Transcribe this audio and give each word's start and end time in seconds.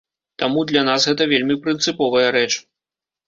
Таму 0.43 0.61
для 0.69 0.81
нас 0.87 1.05
гэта 1.09 1.27
вельмі 1.33 1.57
прынцыповая 1.65 2.27
рэч. 2.37 2.49